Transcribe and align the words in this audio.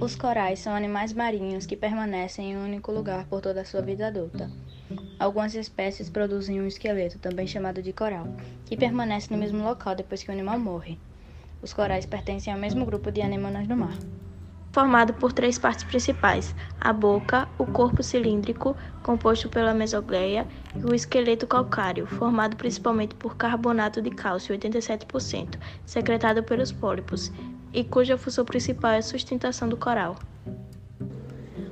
Os 0.00 0.14
corais 0.14 0.60
são 0.60 0.74
animais 0.74 1.12
marinhos 1.12 1.66
que 1.66 1.76
permanecem 1.76 2.52
em 2.52 2.56
um 2.56 2.64
único 2.64 2.92
lugar 2.92 3.26
por 3.26 3.40
toda 3.40 3.62
a 3.62 3.64
sua 3.64 3.82
vida 3.82 4.06
adulta. 4.06 4.48
Algumas 5.18 5.56
espécies 5.56 6.08
produzem 6.08 6.60
um 6.60 6.66
esqueleto, 6.66 7.18
também 7.18 7.48
chamado 7.48 7.82
de 7.82 7.92
coral, 7.92 8.28
que 8.64 8.76
permanece 8.76 9.32
no 9.32 9.38
mesmo 9.38 9.64
local 9.64 9.96
depois 9.96 10.22
que 10.22 10.30
o 10.30 10.32
animal 10.32 10.58
morre. 10.58 10.98
Os 11.60 11.72
corais 11.72 12.06
pertencem 12.06 12.52
ao 12.52 12.60
mesmo 12.60 12.86
grupo 12.86 13.10
de 13.10 13.20
anemonas 13.22 13.66
do 13.66 13.76
mar 13.76 13.98
formado 14.78 15.12
por 15.14 15.32
três 15.32 15.58
partes 15.58 15.82
principais: 15.82 16.54
a 16.80 16.92
boca, 16.92 17.48
o 17.58 17.66
corpo 17.66 18.00
cilíndrico, 18.00 18.76
composto 19.02 19.48
pela 19.48 19.74
mesogleia, 19.74 20.46
e 20.76 20.84
o 20.84 20.94
esqueleto 20.94 21.48
calcário, 21.48 22.06
formado 22.06 22.56
principalmente 22.56 23.12
por 23.16 23.36
carbonato 23.36 24.00
de 24.00 24.10
cálcio 24.10 24.56
87%, 24.56 25.58
secretado 25.84 26.44
pelos 26.44 26.70
pólipos, 26.70 27.32
e 27.72 27.84
cuja 27.84 28.18
função 28.18 28.44
principal 28.44 28.92
é 28.92 28.98
a 28.98 29.02
sustentação 29.02 29.68
do 29.68 29.76
coral. 29.76 30.16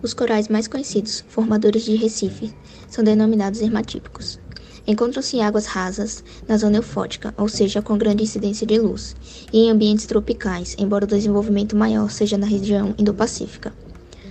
Os 0.00 0.14
corais 0.14 0.48
mais 0.48 0.68
conhecidos, 0.68 1.24
formadores 1.28 1.82
de 1.82 1.96
recife, 1.96 2.54
são 2.88 3.02
denominados 3.02 3.60
hermatípicos. 3.60 4.38
Encontram-se 4.86 5.36
em 5.36 5.42
águas 5.42 5.66
rasas, 5.66 6.24
na 6.46 6.56
zona 6.56 6.76
eufótica, 6.76 7.34
ou 7.36 7.48
seja, 7.48 7.82
com 7.82 7.98
grande 7.98 8.22
incidência 8.22 8.66
de 8.66 8.78
luz, 8.78 9.14
e 9.52 9.58
em 9.58 9.70
ambientes 9.70 10.06
tropicais, 10.06 10.76
embora 10.78 11.04
o 11.04 11.08
desenvolvimento 11.08 11.76
maior 11.76 12.10
seja 12.10 12.38
na 12.38 12.46
região 12.46 12.94
Indo-Pacífica. 12.96 13.72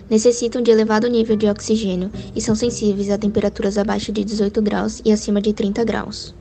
Necessitam 0.09 0.61
de 0.61 0.71
elevado 0.71 1.07
nível 1.07 1.35
de 1.35 1.47
oxigênio 1.47 2.09
e 2.33 2.41
são 2.41 2.55
sensíveis 2.55 3.09
a 3.09 3.17
temperaturas 3.17 3.77
abaixo 3.77 4.11
de 4.11 4.23
18 4.23 4.61
graus 4.61 5.01
e 5.03 5.11
acima 5.11 5.41
de 5.41 5.53
30 5.53 5.83
graus. 5.83 6.33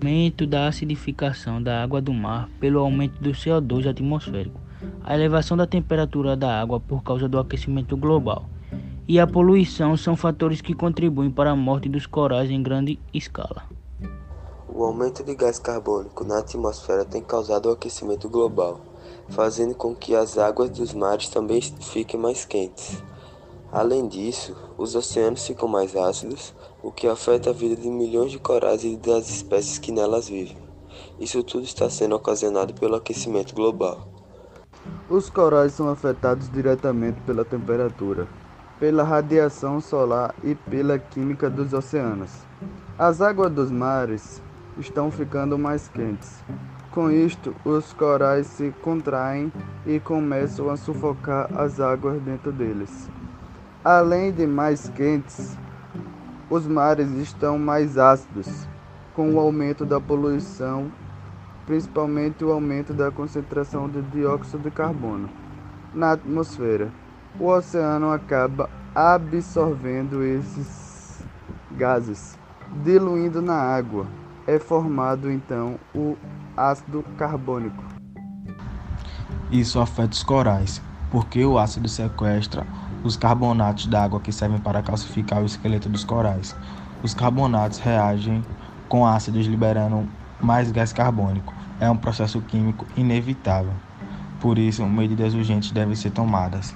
Aumento 0.00 0.46
da 0.46 0.68
acidificação 0.68 1.60
da 1.60 1.82
água 1.82 2.00
do 2.00 2.14
mar 2.14 2.48
pelo 2.60 2.78
aumento 2.78 3.20
do 3.20 3.32
CO2 3.32 3.90
atmosférico, 3.90 4.60
a 5.02 5.12
elevação 5.12 5.56
da 5.56 5.66
temperatura 5.66 6.36
da 6.36 6.60
água 6.60 6.78
por 6.78 7.02
causa 7.02 7.28
do 7.28 7.36
aquecimento 7.36 7.96
global 7.96 8.48
e 9.08 9.18
a 9.18 9.26
poluição 9.26 9.96
são 9.96 10.14
fatores 10.14 10.60
que 10.60 10.72
contribuem 10.72 11.32
para 11.32 11.50
a 11.50 11.56
morte 11.56 11.88
dos 11.88 12.06
corais 12.06 12.48
em 12.48 12.62
grande 12.62 12.96
escala. 13.12 13.64
O 14.68 14.84
aumento 14.84 15.24
de 15.24 15.34
gás 15.34 15.58
carbônico 15.58 16.22
na 16.22 16.38
atmosfera 16.38 17.04
tem 17.04 17.20
causado 17.20 17.66
o 17.66 17.72
aquecimento 17.72 18.28
global, 18.28 18.80
fazendo 19.28 19.74
com 19.74 19.96
que 19.96 20.14
as 20.14 20.38
águas 20.38 20.70
dos 20.70 20.94
mares 20.94 21.28
também 21.28 21.60
fiquem 21.60 22.20
mais 22.20 22.44
quentes. 22.44 23.02
Além 23.70 24.08
disso, 24.08 24.56
os 24.78 24.94
oceanos 24.94 25.46
ficam 25.46 25.68
mais 25.68 25.94
ácidos, 25.94 26.54
o 26.82 26.90
que 26.90 27.06
afeta 27.06 27.50
a 27.50 27.52
vida 27.52 27.76
de 27.76 27.88
milhões 27.90 28.30
de 28.30 28.38
corais 28.38 28.82
e 28.82 28.96
das 28.96 29.28
espécies 29.28 29.78
que 29.78 29.92
nelas 29.92 30.28
vivem. 30.28 30.56
Isso 31.20 31.42
tudo 31.42 31.64
está 31.64 31.90
sendo 31.90 32.16
ocasionado 32.16 32.72
pelo 32.74 32.94
aquecimento 32.96 33.54
global. 33.54 34.08
Os 35.10 35.28
corais 35.28 35.72
são 35.72 35.88
afetados 35.90 36.50
diretamente 36.50 37.20
pela 37.22 37.44
temperatura, 37.44 38.26
pela 38.80 39.02
radiação 39.02 39.80
solar 39.80 40.34
e 40.42 40.54
pela 40.54 40.98
química 40.98 41.50
dos 41.50 41.74
oceanos. 41.74 42.30
As 42.98 43.20
águas 43.20 43.52
dos 43.52 43.70
mares 43.70 44.42
estão 44.78 45.10
ficando 45.10 45.58
mais 45.58 45.88
quentes. 45.88 46.42
Com 46.90 47.10
isto, 47.10 47.54
os 47.64 47.92
corais 47.92 48.46
se 48.46 48.72
contraem 48.82 49.52
e 49.86 50.00
começam 50.00 50.70
a 50.70 50.76
sufocar 50.76 51.50
as 51.58 51.80
águas 51.80 52.20
dentro 52.22 52.50
deles. 52.50 53.10
Além 53.90 54.30
de 54.30 54.46
mais 54.46 54.86
quentes, 54.90 55.56
os 56.50 56.66
mares 56.66 57.08
estão 57.12 57.58
mais 57.58 57.96
ácidos, 57.96 58.68
com 59.14 59.32
o 59.32 59.40
aumento 59.40 59.86
da 59.86 59.98
poluição, 59.98 60.92
principalmente 61.64 62.44
o 62.44 62.52
aumento 62.52 62.92
da 62.92 63.10
concentração 63.10 63.88
de 63.88 64.02
dióxido 64.02 64.64
de 64.64 64.70
carbono 64.70 65.30
na 65.94 66.12
atmosfera 66.12 66.92
o 67.40 67.46
oceano 67.46 68.12
acaba 68.12 68.68
absorvendo 68.94 70.22
esses 70.22 71.24
gases, 71.70 72.38
diluindo 72.84 73.40
na 73.40 73.54
água. 73.54 74.06
É 74.46 74.58
formado 74.58 75.30
então 75.30 75.78
o 75.94 76.14
ácido 76.54 77.02
carbônico. 77.16 77.82
Isso 79.50 79.80
afeta 79.80 80.12
os 80.12 80.22
corais, 80.22 80.82
porque 81.10 81.44
o 81.44 81.58
ácido 81.58 81.88
sequestra 81.88 82.66
os 83.02 83.16
carbonatos 83.16 83.86
da 83.86 84.02
água 84.02 84.20
que 84.20 84.32
servem 84.32 84.58
para 84.58 84.82
calcificar 84.82 85.42
o 85.42 85.46
esqueleto 85.46 85.88
dos 85.88 86.04
corais. 86.04 86.54
Os 87.02 87.14
carbonatos 87.14 87.78
reagem 87.78 88.42
com 88.88 89.06
ácidos 89.06 89.46
liberando 89.46 90.08
mais 90.40 90.70
gás 90.70 90.92
carbônico. 90.92 91.54
É 91.80 91.90
um 91.90 91.96
processo 91.96 92.40
químico 92.42 92.86
inevitável. 92.96 93.74
Por 94.40 94.58
isso, 94.58 94.86
medidas 94.86 95.34
urgentes 95.34 95.70
devem 95.70 95.94
ser 95.94 96.10
tomadas. 96.10 96.74